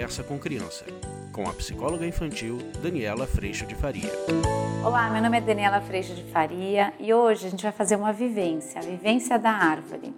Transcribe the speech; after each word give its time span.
Conversa 0.00 0.24
com 0.24 0.38
Criança, 0.38 0.86
com 1.30 1.46
a 1.46 1.52
psicóloga 1.52 2.06
infantil 2.06 2.56
Daniela 2.82 3.26
Freixo 3.26 3.66
de 3.66 3.74
Faria. 3.74 4.10
Olá, 4.82 5.10
meu 5.10 5.20
nome 5.20 5.36
é 5.36 5.42
Daniela 5.42 5.78
Freixo 5.82 6.14
de 6.14 6.24
Faria 6.24 6.94
e 6.98 7.12
hoje 7.12 7.46
a 7.46 7.50
gente 7.50 7.62
vai 7.62 7.70
fazer 7.70 7.96
uma 7.96 8.10
vivência, 8.10 8.80
a 8.80 8.82
vivência 8.82 9.38
da 9.38 9.50
árvore. 9.50 10.14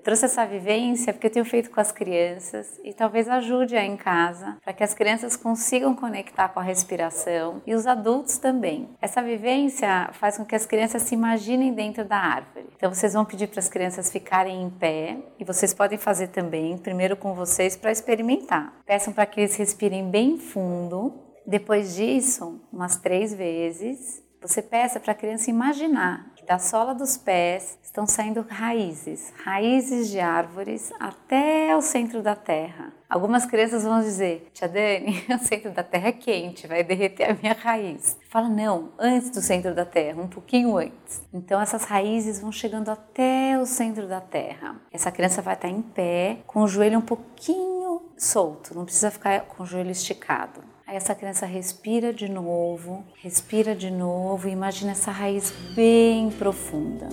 Eu 0.00 0.04
trouxe 0.04 0.24
essa 0.24 0.46
vivência 0.46 1.12
porque 1.12 1.26
eu 1.26 1.30
tenho 1.30 1.44
feito 1.44 1.70
com 1.70 1.78
as 1.78 1.92
crianças 1.92 2.80
e 2.82 2.94
talvez 2.94 3.28
ajude 3.28 3.76
aí 3.76 3.86
em 3.86 3.98
casa 3.98 4.56
para 4.64 4.72
que 4.72 4.82
as 4.82 4.94
crianças 4.94 5.36
consigam 5.36 5.94
conectar 5.94 6.48
com 6.48 6.58
a 6.58 6.62
respiração 6.62 7.60
e 7.66 7.74
os 7.74 7.86
adultos 7.86 8.38
também. 8.38 8.88
Essa 8.98 9.20
vivência 9.20 10.08
faz 10.14 10.38
com 10.38 10.44
que 10.46 10.56
as 10.56 10.64
crianças 10.64 11.02
se 11.02 11.14
imaginem 11.14 11.74
dentro 11.74 12.02
da 12.02 12.16
árvore. 12.16 12.64
Então 12.74 12.90
vocês 12.90 13.12
vão 13.12 13.26
pedir 13.26 13.48
para 13.48 13.60
as 13.60 13.68
crianças 13.68 14.10
ficarem 14.10 14.62
em 14.62 14.70
pé 14.70 15.18
e 15.38 15.44
vocês 15.44 15.74
podem 15.74 15.98
fazer 15.98 16.28
também, 16.28 16.78
primeiro 16.78 17.14
com 17.14 17.34
vocês 17.34 17.76
para 17.76 17.92
experimentar. 17.92 18.72
Peçam 18.86 19.12
para 19.12 19.26
que 19.26 19.38
eles 19.38 19.54
respirem 19.56 20.10
bem 20.10 20.38
fundo. 20.38 21.12
Depois 21.46 21.94
disso, 21.94 22.58
umas 22.72 22.96
três 22.96 23.34
vezes, 23.34 24.22
você 24.40 24.62
peça 24.62 24.98
para 24.98 25.12
a 25.12 25.14
criança 25.14 25.50
imaginar 25.50 26.32
da 26.50 26.58
sola 26.58 26.92
dos 26.96 27.16
pés 27.16 27.78
estão 27.80 28.08
saindo 28.08 28.44
raízes, 28.50 29.32
raízes 29.44 30.08
de 30.08 30.18
árvores 30.18 30.92
até 30.98 31.76
o 31.76 31.80
centro 31.80 32.24
da 32.24 32.34
terra. 32.34 32.92
Algumas 33.08 33.46
crianças 33.46 33.84
vão 33.84 34.00
dizer: 34.00 34.50
Tia 34.52 34.68
Dani, 34.68 35.24
o 35.30 35.38
centro 35.38 35.70
da 35.70 35.84
terra 35.84 36.08
é 36.08 36.12
quente, 36.12 36.66
vai 36.66 36.82
derreter 36.82 37.30
a 37.30 37.34
minha 37.40 37.52
raiz. 37.52 38.18
Fala, 38.28 38.48
não, 38.48 38.90
antes 38.98 39.30
do 39.30 39.40
centro 39.40 39.76
da 39.76 39.84
terra, 39.84 40.20
um 40.20 40.26
pouquinho 40.26 40.76
antes. 40.76 41.22
Então 41.32 41.60
essas 41.60 41.84
raízes 41.84 42.40
vão 42.40 42.50
chegando 42.50 42.88
até 42.88 43.56
o 43.56 43.64
centro 43.64 44.08
da 44.08 44.20
terra. 44.20 44.74
Essa 44.90 45.12
criança 45.12 45.40
vai 45.40 45.54
estar 45.54 45.68
em 45.68 45.80
pé, 45.80 46.38
com 46.48 46.62
o 46.62 46.66
joelho 46.66 46.98
um 46.98 47.02
pouquinho 47.02 48.02
solto, 48.16 48.74
não 48.74 48.84
precisa 48.84 49.12
ficar 49.12 49.42
com 49.42 49.62
o 49.62 49.66
joelho 49.66 49.92
esticado. 49.92 50.62
Aí 50.90 50.96
essa 50.96 51.14
criança 51.14 51.46
respira 51.46 52.12
de 52.12 52.28
novo, 52.28 53.04
respira 53.22 53.76
de 53.76 53.92
novo 53.92 54.48
imagina 54.48 54.90
essa 54.90 55.12
raiz 55.12 55.52
bem 55.76 56.30
profunda. 56.30 57.08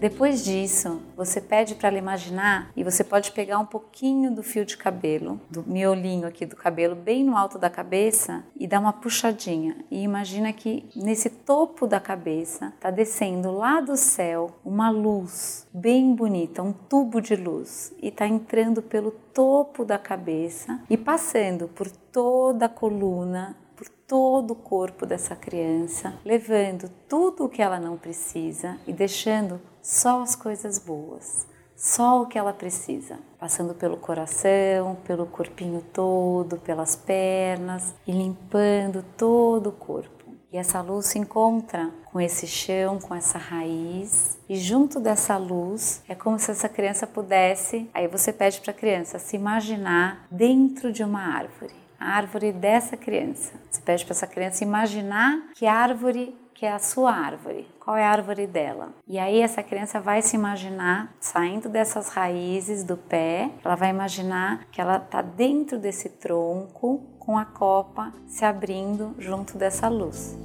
Depois 0.00 0.42
disso, 0.42 1.02
você 1.14 1.42
pede 1.42 1.74
para 1.74 1.88
ela 1.88 1.98
imaginar 1.98 2.72
e 2.74 2.82
você 2.82 3.04
pode 3.04 3.32
pegar 3.32 3.58
um 3.58 3.66
pouquinho 3.66 4.34
do 4.34 4.42
fio 4.42 4.64
de 4.64 4.74
cabelo, 4.74 5.38
do 5.50 5.62
miolinho 5.66 6.26
aqui 6.26 6.46
do 6.46 6.56
cabelo, 6.56 6.94
bem 6.94 7.22
no 7.22 7.36
alto 7.36 7.58
da 7.58 7.68
cabeça 7.68 8.42
e 8.58 8.66
dar 8.66 8.80
uma 8.80 8.94
puxadinha. 8.94 9.76
E 9.90 10.02
imagina 10.02 10.54
que 10.54 10.88
nesse 10.96 11.28
topo 11.28 11.86
da 11.86 12.00
cabeça 12.00 12.72
está 12.74 12.90
descendo 12.90 13.50
lá 13.50 13.82
do 13.82 13.94
céu 13.94 14.56
uma 14.64 14.88
luz 14.88 15.68
bem 15.70 16.14
bonita, 16.14 16.62
um 16.62 16.72
tubo 16.72 17.20
de 17.20 17.36
luz, 17.36 17.92
e 18.00 18.08
está 18.08 18.26
entrando 18.26 18.80
pelo 18.80 19.10
topo 19.10 19.84
da 19.84 19.98
cabeça 19.98 20.80
e 20.88 20.96
passando 20.96 21.68
por 21.68 21.90
toda 21.90 22.64
a 22.64 22.70
coluna 22.70 23.54
por 23.80 23.88
todo 23.88 24.50
o 24.50 24.56
corpo 24.56 25.06
dessa 25.06 25.34
criança, 25.34 26.12
levando 26.22 26.90
tudo 27.08 27.46
o 27.46 27.48
que 27.48 27.62
ela 27.62 27.80
não 27.80 27.96
precisa 27.96 28.76
e 28.86 28.92
deixando 28.92 29.58
só 29.82 30.22
as 30.22 30.34
coisas 30.34 30.78
boas, 30.78 31.46
só 31.76 32.22
o 32.22 32.26
que 32.26 32.38
ela 32.38 32.52
precisa, 32.52 33.18
passando 33.38 33.74
pelo 33.74 33.96
coração, 33.96 34.96
pelo 35.04 35.26
corpinho 35.26 35.82
todo, 35.92 36.58
pelas 36.58 36.94
pernas 36.96 37.94
e 38.06 38.12
limpando 38.12 39.04
todo 39.16 39.68
o 39.68 39.72
corpo. 39.72 40.20
E 40.52 40.56
essa 40.56 40.80
luz 40.80 41.06
se 41.06 41.18
encontra 41.18 41.90
com 42.12 42.20
esse 42.20 42.46
chão, 42.46 42.98
com 42.98 43.14
essa 43.14 43.38
raiz, 43.38 44.38
e 44.48 44.56
junto 44.56 44.98
dessa 44.98 45.36
luz 45.36 46.02
é 46.08 46.14
como 46.14 46.38
se 46.38 46.50
essa 46.50 46.68
criança 46.68 47.06
pudesse. 47.06 47.88
Aí 47.94 48.08
você 48.08 48.32
pede 48.32 48.60
para 48.60 48.72
a 48.72 48.74
criança 48.74 49.18
se 49.18 49.36
imaginar 49.36 50.26
dentro 50.30 50.92
de 50.92 51.04
uma 51.04 51.20
árvore 51.20 51.80
a 52.00 52.16
árvore 52.16 52.50
dessa 52.50 52.96
criança. 52.96 53.52
Você 53.70 53.82
pede 53.82 54.04
para 54.06 54.12
essa 54.12 54.26
criança 54.26 54.64
imaginar 54.64 55.50
que 55.54 55.66
árvore 55.66 56.34
que 56.60 56.66
é 56.66 56.72
a 56.72 56.78
sua 56.78 57.10
árvore, 57.10 57.66
qual 57.80 57.96
é 57.96 58.04
a 58.04 58.10
árvore 58.10 58.46
dela. 58.46 58.92
E 59.08 59.18
aí 59.18 59.40
essa 59.40 59.62
criança 59.62 59.98
vai 59.98 60.20
se 60.20 60.36
imaginar 60.36 61.10
saindo 61.18 61.70
dessas 61.70 62.10
raízes 62.10 62.84
do 62.84 62.98
pé, 62.98 63.50
ela 63.64 63.76
vai 63.76 63.88
imaginar 63.88 64.66
que 64.70 64.78
ela 64.78 64.98
está 64.98 65.22
dentro 65.22 65.78
desse 65.78 66.10
tronco 66.10 67.00
com 67.18 67.38
a 67.38 67.46
copa 67.46 68.12
se 68.26 68.44
abrindo 68.44 69.14
junto 69.18 69.56
dessa 69.56 69.88
luz. 69.88 70.36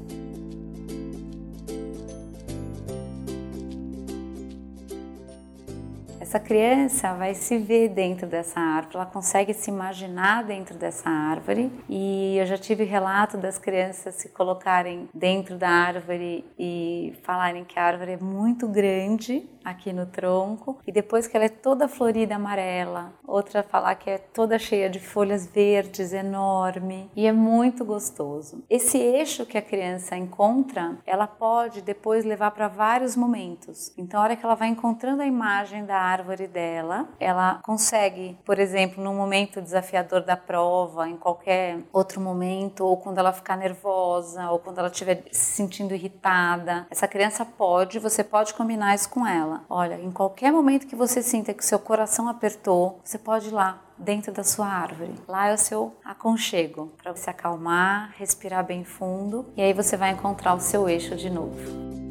Essa 6.35 6.43
criança 6.43 7.13
vai 7.13 7.33
se 7.33 7.57
ver 7.57 7.87
dentro 7.87 8.27
dessa 8.27 8.59
árvore, 8.59 8.97
ela 8.97 9.05
consegue 9.05 9.53
se 9.53 9.71
imaginar 9.71 10.43
dentro 10.43 10.75
dessa 10.77 11.09
árvore. 11.09 11.71
E 11.87 12.35
eu 12.37 12.45
já 12.45 12.57
tive 12.57 12.83
relato 12.83 13.37
das 13.37 13.57
crianças 13.57 14.15
se 14.15 14.27
colocarem 14.27 15.07
dentro 15.13 15.55
da 15.57 15.69
árvore 15.69 16.43
e 16.59 17.13
falarem 17.23 17.63
que 17.63 17.79
a 17.79 17.85
árvore 17.85 18.11
é 18.11 18.17
muito 18.17 18.67
grande 18.67 19.49
aqui 19.65 19.91
no 19.91 20.05
tronco 20.05 20.77
e 20.85 20.91
depois 20.91 21.25
que 21.25 21.35
ela 21.35 21.47
é 21.47 21.49
toda 21.49 21.87
florida 21.87 22.35
amarela, 22.35 23.13
outra 23.25 23.63
falar 23.63 23.95
que 23.95 24.09
é 24.11 24.17
toda 24.19 24.59
cheia 24.59 24.87
de 24.87 24.99
folhas 24.99 25.47
verdes, 25.47 26.13
enorme 26.13 27.09
e 27.15 27.25
é 27.25 27.31
muito 27.31 27.83
gostoso. 27.83 28.63
Esse 28.69 28.99
eixo 28.99 29.45
que 29.45 29.57
a 29.57 29.61
criança 29.61 30.15
encontra, 30.15 30.97
ela 31.05 31.25
pode 31.25 31.81
depois 31.81 32.23
levar 32.23 32.51
para 32.51 32.67
vários 32.67 33.15
momentos. 33.15 33.91
Então, 33.97 34.19
a 34.19 34.23
hora 34.23 34.35
que 34.35 34.45
ela 34.45 34.55
vai 34.55 34.67
encontrando 34.67 35.23
a 35.23 35.25
imagem 35.25 35.83
da 35.83 35.97
árvore 36.25 36.47
dela, 36.47 37.07
ela 37.19 37.59
consegue, 37.63 38.37
por 38.43 38.57
exemplo, 38.57 39.03
num 39.03 39.13
momento 39.13 39.61
desafiador 39.61 40.21
da 40.21 40.35
prova, 40.35 41.07
em 41.07 41.15
qualquer 41.15 41.79
outro 41.93 42.19
momento, 42.19 42.83
ou 42.83 42.97
quando 42.97 43.19
ela 43.19 43.31
ficar 43.31 43.55
nervosa, 43.55 44.49
ou 44.49 44.57
quando 44.57 44.79
ela 44.79 44.87
estiver 44.87 45.23
se 45.31 45.55
sentindo 45.55 45.93
irritada, 45.93 46.87
essa 46.89 47.07
criança 47.07 47.45
pode, 47.45 47.99
você 47.99 48.23
pode 48.23 48.53
combinar 48.53 48.95
isso 48.95 49.09
com 49.09 49.25
ela 49.25 49.35
Olha, 49.69 49.99
em 49.99 50.11
qualquer 50.11 50.51
momento 50.51 50.87
que 50.87 50.95
você 50.95 51.21
sinta 51.21 51.53
que 51.53 51.65
seu 51.65 51.77
coração 51.77 52.27
apertou, 52.27 52.99
você 53.03 53.17
pode 53.17 53.49
ir 53.49 53.51
lá 53.51 53.81
dentro 53.97 54.31
da 54.31 54.43
sua 54.43 54.67
árvore. 54.67 55.13
Lá 55.27 55.49
é 55.49 55.53
o 55.53 55.57
seu 55.57 55.95
aconchego 56.03 56.93
para 57.01 57.11
você 57.11 57.29
acalmar, 57.29 58.13
respirar 58.17 58.65
bem 58.65 58.83
fundo 58.83 59.45
e 59.55 59.61
aí 59.61 59.73
você 59.73 59.95
vai 59.97 60.11
encontrar 60.11 60.53
o 60.53 60.59
seu 60.59 60.87
eixo 60.87 61.15
de 61.15 61.29
novo. 61.29 62.04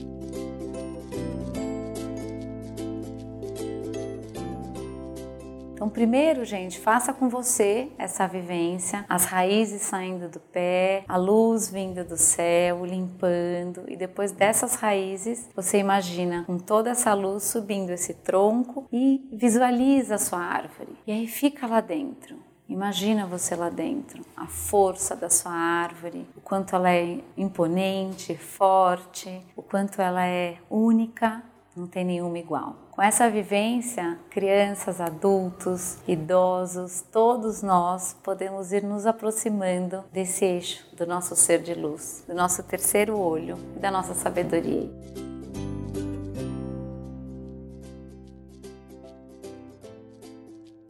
Então, 5.85 5.93
primeiro, 5.93 6.47
gente, 6.47 6.81
faça 6.81 7.13
com 7.13 7.29
você 7.29 7.91
essa 7.99 8.27
vivência, 8.27 9.05
as 9.07 9.27
raízes 9.27 9.83
saindo 9.83 10.31
do 10.31 10.41
pé, 10.41 11.05
a 11.07 11.19
luz 11.19 11.69
vindo 11.69 12.03
do 12.03 12.17
céu, 12.17 12.87
limpando, 12.87 13.85
e 13.87 13.95
depois 13.95 14.33
dessas 14.33 14.77
raízes, 14.77 15.47
você 15.55 15.77
imagina 15.77 16.43
com 16.47 16.59
toda 16.59 16.89
essa 16.89 17.13
luz 17.13 17.43
subindo 17.43 17.91
esse 17.91 18.15
tronco 18.15 18.89
e 18.91 19.29
visualiza 19.31 20.15
a 20.15 20.19
sua 20.19 20.39
árvore. 20.39 20.97
E 21.07 21.13
aí 21.13 21.27
fica 21.27 21.67
lá 21.67 21.83
dentro. 21.83 22.39
Imagina 22.67 23.27
você 23.27 23.55
lá 23.55 23.69
dentro, 23.69 24.25
a 24.35 24.47
força 24.47 25.15
da 25.15 25.29
sua 25.29 25.53
árvore, 25.53 26.27
o 26.35 26.41
quanto 26.41 26.75
ela 26.75 26.91
é 26.91 27.19
imponente, 27.37 28.35
forte, 28.39 29.45
o 29.55 29.61
quanto 29.61 30.01
ela 30.01 30.27
é 30.27 30.57
única, 30.71 31.43
não 31.77 31.87
tem 31.87 32.05
nenhuma 32.05 32.39
igual. 32.39 32.77
Com 32.91 33.03
essa 33.03 33.29
vivência, 33.29 34.19
crianças, 34.31 35.01
adultos, 35.01 35.99
idosos, 36.07 37.03
todos 37.13 37.63
nós 37.63 38.17
podemos 38.23 38.73
ir 38.73 38.83
nos 38.83 39.07
aproximando 39.07 40.05
desse 40.13 40.45
eixo 40.45 40.87
do 40.95 41.07
nosso 41.07 41.35
ser 41.35 41.61
de 41.61 41.75
luz, 41.75 42.25
do 42.27 42.35
nosso 42.35 42.63
terceiro 42.63 43.19
olho 43.19 43.59
e 43.77 43.81
da 43.81 43.91
nossa 43.91 44.15
sabedoria. 44.15 44.89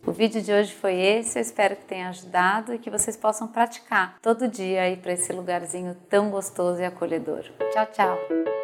O 0.06 0.12
vídeo 0.12 0.42
de 0.42 0.52
hoje 0.52 0.72
foi 0.74 1.00
esse, 1.00 1.38
eu 1.38 1.42
espero 1.42 1.74
que 1.74 1.86
tenha 1.86 2.10
ajudado 2.10 2.74
e 2.74 2.78
que 2.78 2.90
vocês 2.90 3.16
possam 3.16 3.48
praticar 3.48 4.18
todo 4.20 4.46
dia 4.46 4.82
aí 4.82 4.96
para 4.98 5.14
esse 5.14 5.32
lugarzinho 5.32 5.96
tão 6.10 6.30
gostoso 6.30 6.80
e 6.80 6.84
acolhedor. 6.84 7.44
Tchau, 7.72 7.86
tchau! 7.86 8.63